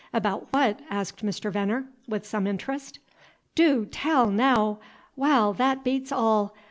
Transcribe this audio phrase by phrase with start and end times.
[0.13, 1.51] "About what?" asked Mr.
[1.51, 2.97] Veneer, with some interest.
[3.53, 4.79] "Dew tell, naow!
[5.15, 6.55] Waal, that beats all!